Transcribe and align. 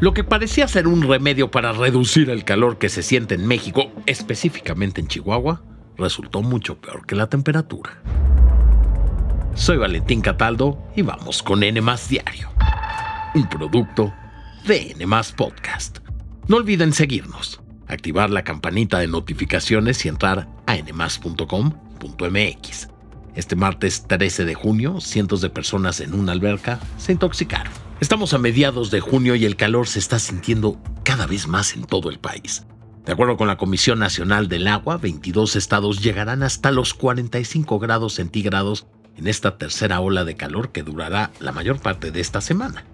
Lo 0.00 0.14
que 0.14 0.24
parecía 0.24 0.66
ser 0.66 0.88
un 0.88 1.02
remedio 1.02 1.50
para 1.50 1.72
reducir 1.72 2.30
el 2.30 2.42
calor 2.44 2.78
que 2.78 2.88
se 2.88 3.02
siente 3.02 3.34
en 3.34 3.46
México, 3.46 3.92
específicamente 4.06 5.02
en 5.02 5.08
Chihuahua, 5.08 5.62
resultó 5.98 6.40
mucho 6.40 6.80
peor 6.80 7.04
que 7.04 7.14
la 7.14 7.28
temperatura. 7.28 8.00
Soy 9.54 9.76
Valentín 9.76 10.22
Cataldo 10.22 10.82
y 10.96 11.02
vamos 11.02 11.42
con 11.42 11.62
N 11.62 11.82
Diario, 12.08 12.50
un 13.34 13.46
producto 13.50 14.10
de 14.66 14.92
N 14.92 15.06
Podcast. 15.36 15.98
No 16.48 16.56
olviden 16.56 16.94
seguirnos, 16.94 17.60
activar 17.86 18.30
la 18.30 18.42
campanita 18.42 19.00
de 19.00 19.06
notificaciones 19.06 20.06
y 20.06 20.08
entrar 20.08 20.48
a 20.66 20.76
nmas.com.mx. 20.76 21.28
Este 23.34 23.54
martes 23.54 24.06
13 24.08 24.46
de 24.46 24.54
junio, 24.54 24.98
cientos 25.02 25.42
de 25.42 25.50
personas 25.50 26.00
en 26.00 26.14
una 26.14 26.32
alberca 26.32 26.80
se 26.96 27.12
intoxicaron. 27.12 27.89
Estamos 28.00 28.32
a 28.32 28.38
mediados 28.38 28.90
de 28.90 29.00
junio 29.00 29.34
y 29.34 29.44
el 29.44 29.56
calor 29.56 29.86
se 29.86 29.98
está 29.98 30.18
sintiendo 30.18 30.80
cada 31.04 31.26
vez 31.26 31.46
más 31.46 31.74
en 31.74 31.84
todo 31.84 32.08
el 32.08 32.18
país. 32.18 32.64
De 33.04 33.12
acuerdo 33.12 33.36
con 33.36 33.46
la 33.46 33.58
Comisión 33.58 33.98
Nacional 33.98 34.48
del 34.48 34.68
Agua, 34.68 34.96
22 34.96 35.54
estados 35.54 36.02
llegarán 36.02 36.42
hasta 36.42 36.70
los 36.70 36.94
45 36.94 37.78
grados 37.78 38.14
centígrados 38.14 38.86
en 39.18 39.26
esta 39.26 39.58
tercera 39.58 40.00
ola 40.00 40.24
de 40.24 40.34
calor 40.34 40.72
que 40.72 40.82
durará 40.82 41.30
la 41.40 41.52
mayor 41.52 41.78
parte 41.78 42.10
de 42.10 42.20
esta 42.20 42.40
semana. 42.40 42.86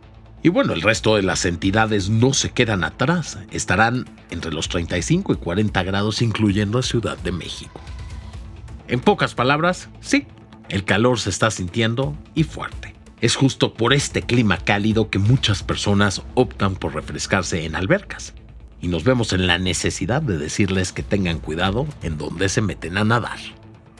Y 0.42 0.48
bueno, 0.48 0.72
el 0.72 0.82
resto 0.82 1.14
de 1.14 1.22
las 1.22 1.44
entidades 1.44 2.10
no 2.10 2.34
se 2.34 2.50
quedan 2.50 2.82
atrás, 2.82 3.38
estarán 3.52 4.06
entre 4.30 4.52
los 4.52 4.68
35 4.68 5.34
y 5.34 5.36
40 5.36 5.84
grados 5.84 6.20
incluyendo 6.20 6.80
a 6.80 6.82
Ciudad 6.82 7.16
de 7.18 7.30
México. 7.30 7.80
En 8.88 8.98
pocas 8.98 9.36
palabras, 9.36 9.88
sí, 10.00 10.26
el 10.68 10.84
calor 10.84 11.20
se 11.20 11.30
está 11.30 11.52
sintiendo 11.52 12.18
y 12.34 12.42
fuerte. 12.42 12.95
Es 13.20 13.34
justo 13.34 13.72
por 13.72 13.94
este 13.94 14.20
clima 14.20 14.58
cálido 14.58 15.08
que 15.08 15.18
muchas 15.18 15.62
personas 15.62 16.22
optan 16.34 16.76
por 16.76 16.94
refrescarse 16.94 17.64
en 17.64 17.74
albercas. 17.74 18.34
Y 18.82 18.88
nos 18.88 19.04
vemos 19.04 19.32
en 19.32 19.46
la 19.46 19.58
necesidad 19.58 20.20
de 20.20 20.36
decirles 20.36 20.92
que 20.92 21.02
tengan 21.02 21.38
cuidado 21.38 21.86
en 22.02 22.18
donde 22.18 22.50
se 22.50 22.60
meten 22.60 22.98
a 22.98 23.04
nadar. 23.04 23.38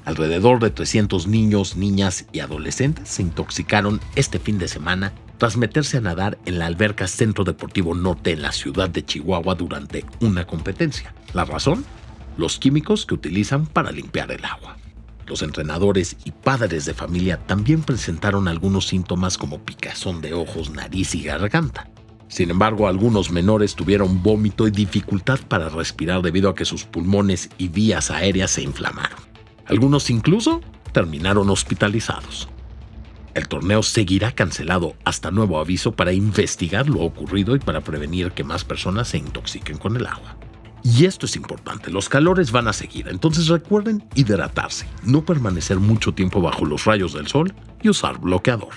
Alrededor 0.05 0.61
de 0.61 0.69
300 0.69 1.29
niños, 1.29 1.77
niñas 1.77 2.27
y 2.31 2.41
adolescentes 2.41 3.09
se 3.09 3.23
intoxicaron 3.23 4.01
este 4.17 4.39
fin 4.39 4.59
de 4.59 4.69
semana 4.69 5.15
tras 5.39 5.57
meterse 5.57 5.97
a 5.97 6.03
nadar 6.03 6.39
en 6.45 6.59
la 6.59 6.67
alberca 6.67 7.09
Centro 7.09 7.43
Deportivo 7.43 7.95
Norte 7.95 8.33
en 8.33 8.43
la 8.43 8.53
ciudad 8.53 8.91
de 8.91 9.05
Chihuahua 9.05 9.55
durante 9.55 10.05
una 10.21 10.47
competencia. 10.47 11.15
¿La 11.33 11.47
razón? 11.47 11.87
Los 12.37 12.59
químicos 12.59 13.07
que 13.07 13.15
utilizan 13.15 13.67
para 13.67 13.93
limpiar 13.93 14.31
el 14.31 14.45
agua. 14.45 14.77
Los 15.27 15.43
entrenadores 15.43 16.17
y 16.25 16.31
padres 16.31 16.85
de 16.85 16.95
familia 16.95 17.39
también 17.47 17.83
presentaron 17.83 18.47
algunos 18.47 18.87
síntomas 18.87 19.37
como 19.37 19.65
picazón 19.65 20.21
de 20.21 20.35
ojos, 20.35 20.71
nariz 20.71 21.15
y 21.17 21.23
garganta. 21.23 21.91
Sin 22.29 22.51
embargo, 22.51 22.89
algunos 22.89 23.31
menores 23.31 23.75
tuvieron 23.75 24.23
vómito 24.23 24.67
y 24.69 24.71
dificultad 24.71 25.41
para 25.49 25.69
respirar 25.69 26.23
debido 26.23 26.49
a 26.49 26.55
que 26.55 26.65
sus 26.65 26.85
pulmones 26.85 27.51
y 27.59 27.69
vías 27.69 28.11
aéreas 28.11 28.53
se 28.53 28.63
inflamaron. 28.63 29.19
Algunos 29.67 30.11
incluso 30.11 30.61
terminaron 30.93 31.51
hospitalizados. 31.51 32.49
El 33.35 33.49
torneo 33.49 33.83
seguirá 33.83 34.33
cancelado 34.33 34.95
hasta 35.05 35.31
nuevo 35.31 35.59
aviso 35.59 35.93
para 35.93 36.13
investigar 36.13 36.89
lo 36.89 37.03
ocurrido 37.03 37.55
y 37.55 37.59
para 37.59 37.83
prevenir 37.83 38.33
que 38.33 38.45
más 38.45 38.65
personas 38.65 39.09
se 39.09 39.19
intoxiquen 39.19 39.77
con 39.77 39.97
el 39.97 40.07
agua. 40.07 40.37
Y 40.89 41.05
esto 41.05 41.27
es 41.27 41.35
importante, 41.35 41.91
los 41.91 42.09
calores 42.09 42.53
van 42.53 42.69
a 42.69 42.73
seguir, 42.73 43.09
entonces 43.09 43.49
recuerden 43.49 44.05
hidratarse, 44.15 44.87
no 45.03 45.25
permanecer 45.25 45.81
mucho 45.81 46.13
tiempo 46.13 46.41
bajo 46.41 46.65
los 46.65 46.85
rayos 46.85 47.13
del 47.13 47.27
sol 47.27 47.53
y 47.83 47.89
usar 47.89 48.21
bloqueador. 48.21 48.73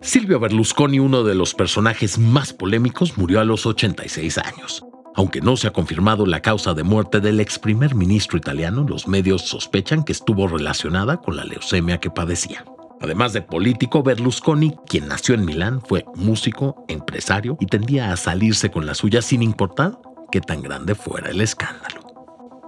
Silvio 0.00 0.38
Berlusconi, 0.38 1.00
uno 1.00 1.24
de 1.24 1.34
los 1.34 1.54
personajes 1.54 2.18
más 2.18 2.52
polémicos, 2.52 3.18
murió 3.18 3.40
a 3.40 3.44
los 3.44 3.66
86 3.66 4.38
años. 4.38 4.84
Aunque 5.16 5.40
no 5.40 5.56
se 5.56 5.66
ha 5.66 5.72
confirmado 5.72 6.24
la 6.24 6.40
causa 6.40 6.74
de 6.74 6.84
muerte 6.84 7.18
del 7.18 7.40
ex 7.40 7.58
primer 7.58 7.96
ministro 7.96 8.38
italiano, 8.38 8.86
los 8.88 9.08
medios 9.08 9.42
sospechan 9.42 10.04
que 10.04 10.12
estuvo 10.12 10.46
relacionada 10.46 11.16
con 11.16 11.34
la 11.34 11.44
leucemia 11.44 11.98
que 11.98 12.10
padecía. 12.10 12.64
Además 13.04 13.34
de 13.34 13.42
político, 13.42 14.02
Berlusconi, 14.02 14.78
quien 14.86 15.08
nació 15.08 15.34
en 15.34 15.44
Milán, 15.44 15.82
fue 15.82 16.06
músico, 16.14 16.86
empresario 16.88 17.58
y 17.60 17.66
tendía 17.66 18.10
a 18.10 18.16
salirse 18.16 18.70
con 18.70 18.86
la 18.86 18.94
suya 18.94 19.20
sin 19.20 19.42
importar 19.42 19.98
qué 20.32 20.40
tan 20.40 20.62
grande 20.62 20.94
fuera 20.94 21.28
el 21.28 21.42
escándalo. 21.42 22.00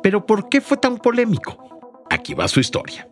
Pero 0.02 0.26
¿por 0.26 0.50
qué 0.50 0.60
fue 0.60 0.76
tan 0.76 0.98
polémico? 0.98 2.04
Aquí 2.10 2.34
va 2.34 2.48
su 2.48 2.60
historia. 2.60 3.08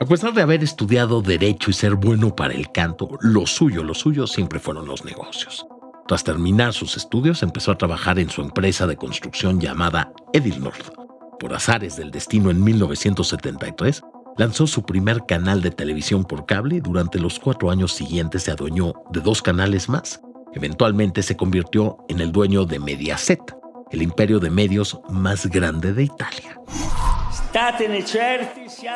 A 0.00 0.04
pesar 0.04 0.34
de 0.34 0.42
haber 0.42 0.64
estudiado 0.64 1.22
derecho 1.22 1.70
y 1.70 1.74
ser 1.74 1.94
bueno 1.94 2.34
para 2.34 2.54
el 2.54 2.72
canto, 2.72 3.08
lo 3.20 3.46
suyo, 3.46 3.84
lo 3.84 3.94
suyo 3.94 4.26
siempre 4.26 4.58
fueron 4.58 4.88
los 4.88 5.04
negocios. 5.04 5.68
Tras 6.08 6.24
terminar 6.24 6.72
sus 6.72 6.96
estudios, 6.96 7.44
empezó 7.44 7.70
a 7.70 7.78
trabajar 7.78 8.18
en 8.18 8.30
su 8.30 8.42
empresa 8.42 8.88
de 8.88 8.96
construcción 8.96 9.60
llamada 9.60 10.12
Edilnorth. 10.32 10.92
Por 11.38 11.54
azares 11.54 11.96
del 11.96 12.10
destino 12.10 12.50
en 12.50 12.64
1973, 12.64 14.02
lanzó 14.36 14.66
su 14.66 14.84
primer 14.84 15.26
canal 15.26 15.62
de 15.62 15.70
televisión 15.70 16.24
por 16.24 16.46
cable 16.46 16.76
y 16.76 16.80
durante 16.80 17.18
los 17.18 17.38
cuatro 17.38 17.70
años 17.70 17.92
siguientes 17.92 18.44
se 18.44 18.50
adueñó 18.50 18.94
de 19.10 19.20
dos 19.20 19.42
canales 19.42 19.88
más. 19.88 20.20
Eventualmente 20.54 21.22
se 21.22 21.36
convirtió 21.36 21.98
en 22.08 22.20
el 22.20 22.32
dueño 22.32 22.64
de 22.64 22.78
Mediaset, 22.78 23.56
el 23.90 24.02
imperio 24.02 24.40
de 24.40 24.50
medios 24.50 25.00
más 25.08 25.46
grande 25.46 25.92
de 25.92 26.04
Italia. 26.04 26.60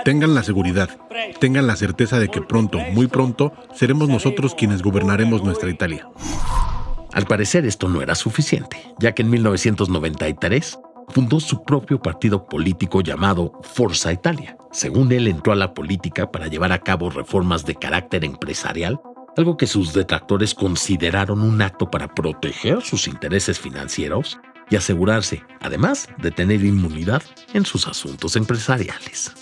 Tengan 0.05 0.35
la 0.35 0.43
seguridad, 0.43 0.91
tengan 1.39 1.67
la 1.67 1.77
certeza 1.77 2.19
de 2.19 2.29
que 2.29 2.43
pronto, 2.43 2.79
muy 2.93 3.07
pronto, 3.07 3.53
seremos 3.73 4.09
nosotros 4.09 4.55
quienes 4.57 4.83
gobernaremos 4.83 5.45
nuestra 5.45 5.71
Italia. 5.71 6.09
Al 7.13 7.27
parecer 7.27 7.65
esto 7.67 7.89
no 7.89 8.03
era 8.03 8.15
suficiente, 8.15 8.95
ya 8.99 9.13
que 9.13 9.23
en 9.23 9.31
1993 9.31 10.79
fundó 11.11 11.41
su 11.41 11.65
propio 11.65 12.01
partido 12.01 12.47
político 12.47 13.01
llamado 13.01 13.53
Forza 13.63 14.13
Italia. 14.13 14.57
Según 14.73 15.11
él, 15.13 15.29
entró 15.29 15.53
a 15.53 15.57
la 15.57 15.75
política 15.75 16.31
para 16.31 16.49
llevar 16.49 16.73
a 16.73 16.81
cabo 16.81 17.11
reformas 17.11 17.65
de 17.65 17.75
carácter 17.75 18.25
empresarial, 18.25 19.01
algo 19.37 19.57
que 19.57 19.67
sus 19.67 19.93
detractores 19.93 20.55
consideraron 20.55 21.43
un 21.43 21.63
acto 21.63 21.91
para 21.91 22.15
proteger 22.15 22.83
sus 22.83 23.07
intereses 23.07 23.59
financieros 23.59 24.39
y 24.71 24.77
asegurarse, 24.77 25.43
además, 25.61 26.09
de 26.19 26.31
tener 26.31 26.65
inmunidad 26.65 27.23
en 27.55 27.65
sus 27.65 27.87
asuntos 27.87 28.37
empresariales. 28.37 29.33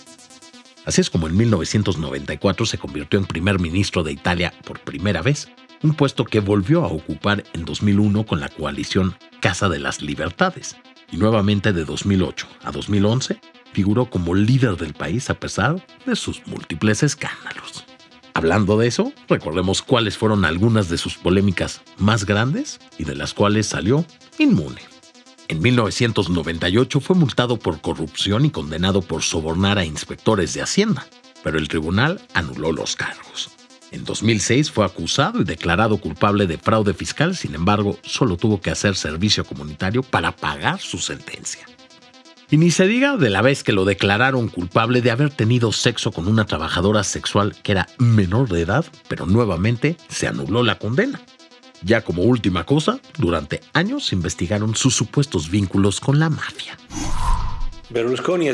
Así 0.85 1.01
es 1.01 1.09
como 1.09 1.27
en 1.27 1.35
1994 1.35 2.65
se 2.65 2.77
convirtió 2.77 3.19
en 3.19 3.25
primer 3.25 3.59
ministro 3.59 4.03
de 4.03 4.13
Italia 4.13 4.53
por 4.65 4.79
primera 4.79 5.21
vez, 5.21 5.49
un 5.83 5.93
puesto 5.93 6.23
que 6.23 6.39
volvió 6.39 6.85
a 6.85 6.87
ocupar 6.87 7.43
en 7.53 7.65
2001 7.65 8.25
con 8.25 8.39
la 8.39 8.49
coalición 8.49 9.15
Casa 9.41 9.67
de 9.67 9.79
las 9.79 10.01
Libertades, 10.01 10.77
y 11.11 11.17
nuevamente 11.17 11.73
de 11.73 11.85
2008 11.85 12.47
a 12.63 12.71
2011 12.71 13.39
figuró 13.73 14.09
como 14.09 14.33
líder 14.33 14.77
del 14.77 14.93
país 14.93 15.29
a 15.29 15.35
pesar 15.35 15.85
de 16.05 16.15
sus 16.15 16.45
múltiples 16.47 17.03
escándalos. 17.03 17.85
Hablando 18.33 18.77
de 18.77 18.87
eso, 18.87 19.13
recordemos 19.27 19.81
cuáles 19.81 20.17
fueron 20.17 20.45
algunas 20.45 20.89
de 20.89 20.97
sus 20.97 21.17
polémicas 21.17 21.81
más 21.97 22.25
grandes 22.25 22.79
y 22.97 23.03
de 23.03 23.15
las 23.15 23.33
cuales 23.33 23.67
salió 23.67 24.05
inmune. 24.37 24.81
En 25.47 25.61
1998 25.61 26.99
fue 26.99 27.15
multado 27.15 27.57
por 27.57 27.81
corrupción 27.81 28.45
y 28.45 28.51
condenado 28.51 29.01
por 29.01 29.23
sobornar 29.23 29.77
a 29.77 29.85
inspectores 29.85 30.53
de 30.53 30.61
Hacienda, 30.61 31.07
pero 31.43 31.57
el 31.57 31.67
tribunal 31.67 32.21
anuló 32.33 32.71
los 32.73 32.95
cargos. 32.95 33.56
En 33.91 34.03
2006 34.03 34.71
fue 34.71 34.85
acusado 34.85 35.41
y 35.41 35.45
declarado 35.45 35.97
culpable 35.97 36.45
de 36.45 36.57
fraude 36.57 36.93
fiscal, 36.93 37.35
sin 37.35 37.55
embargo, 37.55 37.97
solo 38.03 38.35
tuvo 38.35 38.59
que 38.59 38.69
hacer 38.69 38.95
servicio 38.95 39.45
comunitario 39.45 40.03
para 40.03 40.35
pagar 40.35 40.79
su 40.79 40.97
sentencia. 40.97 41.65
Y 42.49 42.57
ni 42.57 42.71
se 42.71 42.87
diga 42.87 43.17
de 43.17 43.29
la 43.29 43.41
vez 43.41 43.63
que 43.63 43.73
lo 43.73 43.83
declararon 43.83 44.47
culpable 44.47 45.01
de 45.01 45.11
haber 45.11 45.29
tenido 45.29 45.71
sexo 45.73 46.11
con 46.11 46.27
una 46.27 46.45
trabajadora 46.45 47.03
sexual 47.03 47.55
que 47.61 47.73
era 47.73 47.87
menor 47.97 48.47
de 48.49 48.61
edad, 48.61 48.85
pero 49.09 49.25
nuevamente 49.25 49.97
se 50.07 50.27
anuló 50.27 50.63
la 50.63 50.79
condena. 50.79 51.21
Ya 51.81 52.01
como 52.01 52.23
última 52.23 52.65
cosa, 52.65 52.99
durante 53.17 53.61
años 53.73 54.13
investigaron 54.13 54.75
sus 54.75 54.95
supuestos 54.95 55.49
vínculos 55.49 55.99
con 55.99 56.19
la 56.19 56.29
mafia. 56.29 56.77
Berlusconi, 57.89 58.49
ha 58.49 58.53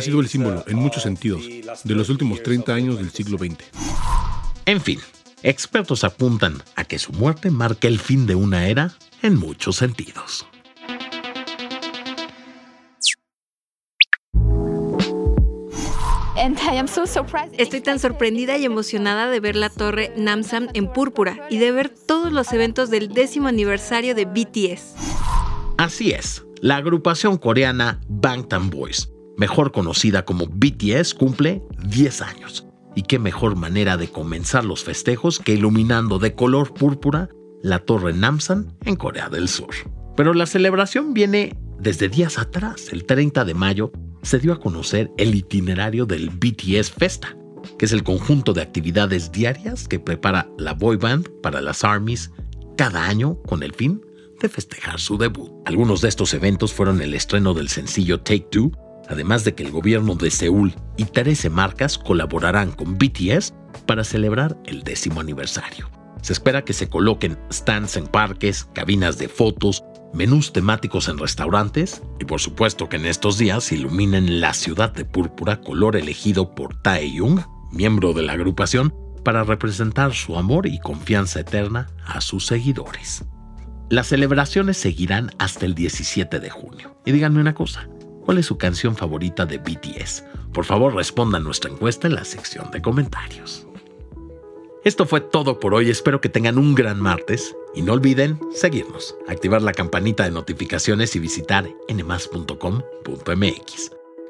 sido 0.00 0.20
el 0.20 0.28
símbolo, 0.28 0.64
en 0.66 0.76
muchos 0.76 1.02
sentidos, 1.02 1.42
de 1.84 1.94
los 1.94 2.08
últimos 2.08 2.42
30 2.42 2.72
años 2.72 2.96
del 2.96 3.10
siglo 3.10 3.36
XX. 3.36 3.58
En 4.64 4.80
fin, 4.80 5.00
expertos 5.42 6.04
apuntan 6.04 6.62
a 6.76 6.84
que 6.84 6.98
su 6.98 7.12
muerte 7.12 7.50
marca 7.50 7.88
el 7.88 7.98
fin 7.98 8.26
de 8.26 8.34
una 8.34 8.68
era 8.68 8.94
en 9.22 9.36
muchos 9.36 9.76
sentidos. 9.76 10.46
Estoy 17.58 17.82
tan 17.82 17.98
sorprendida 17.98 18.56
y 18.56 18.64
emocionada 18.64 19.30
de 19.30 19.40
ver 19.40 19.56
la 19.56 19.68
torre 19.68 20.12
Namsam 20.16 20.68
en 20.72 20.90
púrpura 20.90 21.46
y 21.50 21.58
de 21.58 21.70
ver 21.70 21.90
todos 21.90 22.32
los 22.32 22.50
eventos 22.52 22.88
del 22.88 23.08
décimo 23.08 23.48
aniversario 23.48 24.14
de 24.14 24.24
BTS. 24.24 24.94
Así 25.76 26.12
es, 26.12 26.44
la 26.60 26.76
agrupación 26.76 27.38
coreana 27.38 28.00
Bangtan 28.08 28.70
Boys 28.70 29.10
mejor 29.40 29.72
conocida 29.72 30.26
como 30.26 30.46
BTS, 30.46 31.14
cumple 31.14 31.62
10 31.86 32.20
años. 32.20 32.66
Y 32.94 33.02
qué 33.04 33.18
mejor 33.18 33.56
manera 33.56 33.96
de 33.96 34.08
comenzar 34.08 34.66
los 34.66 34.84
festejos 34.84 35.38
que 35.38 35.54
iluminando 35.54 36.18
de 36.18 36.34
color 36.34 36.74
púrpura 36.74 37.30
la 37.62 37.78
torre 37.78 38.12
Namsan 38.12 38.76
en 38.84 38.96
Corea 38.96 39.30
del 39.30 39.48
Sur. 39.48 39.74
Pero 40.14 40.34
la 40.34 40.44
celebración 40.44 41.14
viene 41.14 41.56
desde 41.78 42.10
días 42.10 42.38
atrás. 42.38 42.88
El 42.92 43.06
30 43.06 43.46
de 43.46 43.54
mayo 43.54 43.92
se 44.22 44.38
dio 44.38 44.52
a 44.52 44.60
conocer 44.60 45.10
el 45.16 45.34
itinerario 45.34 46.04
del 46.04 46.28
BTS 46.28 46.90
Festa, 46.90 47.34
que 47.78 47.86
es 47.86 47.92
el 47.92 48.02
conjunto 48.02 48.52
de 48.52 48.60
actividades 48.60 49.32
diarias 49.32 49.88
que 49.88 50.00
prepara 50.00 50.50
la 50.58 50.74
boy 50.74 50.98
band 50.98 51.30
para 51.40 51.62
las 51.62 51.82
armies 51.82 52.30
cada 52.76 53.06
año 53.06 53.40
con 53.46 53.62
el 53.62 53.72
fin 53.72 54.02
de 54.40 54.48
festejar 54.48 54.98
su 54.98 55.18
debut. 55.18 55.50
Algunos 55.66 56.00
de 56.00 56.08
estos 56.08 56.34
eventos 56.34 56.72
fueron 56.72 57.00
el 57.00 57.14
estreno 57.14 57.54
del 57.54 57.68
sencillo 57.68 58.20
Take 58.20 58.48
Two, 58.50 58.72
además 59.08 59.44
de 59.44 59.54
que 59.54 59.62
el 59.62 59.70
gobierno 59.70 60.14
de 60.14 60.30
Seúl 60.30 60.74
y 60.96 61.04
13 61.04 61.50
marcas 61.50 61.98
colaborarán 61.98 62.72
con 62.72 62.98
BTS 62.98 63.54
para 63.86 64.04
celebrar 64.04 64.56
el 64.64 64.82
décimo 64.82 65.20
aniversario. 65.20 65.90
Se 66.22 66.32
espera 66.32 66.64
que 66.64 66.72
se 66.72 66.88
coloquen 66.88 67.38
stands 67.52 67.96
en 67.96 68.06
parques, 68.06 68.64
cabinas 68.74 69.18
de 69.18 69.28
fotos, 69.28 69.84
menús 70.12 70.52
temáticos 70.52 71.08
en 71.08 71.18
restaurantes 71.18 72.02
y 72.18 72.24
por 72.24 72.40
supuesto 72.40 72.88
que 72.88 72.96
en 72.96 73.06
estos 73.06 73.38
días 73.38 73.72
iluminen 73.72 74.40
la 74.40 74.54
ciudad 74.54 74.92
de 74.92 75.04
púrpura 75.04 75.60
color 75.60 75.96
elegido 75.96 76.54
por 76.54 76.80
Taeyong, 76.82 77.44
miembro 77.72 78.12
de 78.12 78.22
la 78.22 78.34
agrupación, 78.34 78.94
para 79.24 79.44
representar 79.44 80.14
su 80.14 80.36
amor 80.36 80.66
y 80.66 80.78
confianza 80.80 81.40
eterna 81.40 81.88
a 82.04 82.20
sus 82.20 82.46
seguidores. 82.46 83.24
Las 83.90 84.06
celebraciones 84.06 84.76
seguirán 84.76 85.32
hasta 85.38 85.66
el 85.66 85.74
17 85.74 86.38
de 86.38 86.48
junio. 86.48 86.96
Y 87.04 87.10
díganme 87.10 87.40
una 87.40 87.54
cosa, 87.54 87.88
¿cuál 88.24 88.38
es 88.38 88.46
su 88.46 88.56
canción 88.56 88.94
favorita 88.94 89.46
de 89.46 89.58
BTS? 89.58 90.22
Por 90.54 90.64
favor 90.64 90.94
respondan 90.94 91.42
nuestra 91.42 91.72
encuesta 91.72 92.06
en 92.06 92.14
la 92.14 92.24
sección 92.24 92.70
de 92.70 92.80
comentarios. 92.80 93.66
Esto 94.84 95.06
fue 95.06 95.20
todo 95.20 95.58
por 95.58 95.74
hoy, 95.74 95.90
espero 95.90 96.20
que 96.20 96.28
tengan 96.28 96.56
un 96.56 96.76
gran 96.76 97.00
martes 97.00 97.56
y 97.74 97.82
no 97.82 97.94
olviden 97.94 98.38
seguirnos, 98.54 99.16
activar 99.26 99.60
la 99.60 99.72
campanita 99.72 100.22
de 100.22 100.30
notificaciones 100.30 101.16
y 101.16 101.18
visitar 101.18 101.68
nmas.com.mx. 101.92 102.70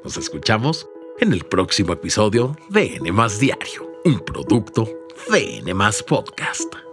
Nos 0.03 0.17
escuchamos 0.17 0.89
en 1.19 1.33
el 1.33 1.45
próximo 1.45 1.93
episodio 1.93 2.57
de 2.69 2.99
Nmas 2.99 3.37
Diario, 3.37 3.91
un 4.05 4.21
producto 4.21 4.89
de 5.31 5.61
Nmas 5.63 6.01
Podcast. 6.01 6.90